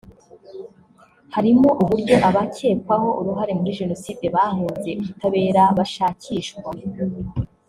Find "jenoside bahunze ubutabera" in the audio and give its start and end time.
3.79-5.63